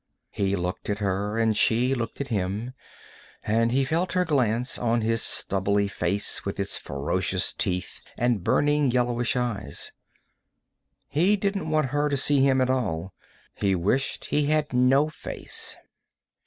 He 0.31 0.55
looked 0.55 0.89
at 0.89 0.97
her 0.97 1.37
and 1.37 1.55
she 1.55 1.93
looked 1.93 2.19
at 2.19 2.29
him, 2.29 2.73
and 3.43 3.71
he 3.71 3.85
felt 3.85 4.13
her 4.13 4.25
glance 4.25 4.79
on 4.79 5.01
his 5.01 5.21
stubbly 5.21 5.87
face 5.87 6.43
with 6.43 6.59
its 6.59 6.75
ferocious 6.75 7.53
teeth 7.53 8.01
and 8.17 8.43
burning 8.43 8.89
yellowish 8.89 9.35
eyes. 9.35 9.91
He 11.07 11.35
didn't 11.35 11.69
want 11.69 11.89
her 11.93 12.09
to 12.09 12.17
see 12.17 12.39
him 12.41 12.61
at 12.61 12.69
all; 12.71 13.13
he 13.53 13.75
wished 13.75 14.25
he 14.25 14.47
had 14.47 14.73
no 14.73 15.07
face. 15.07 15.77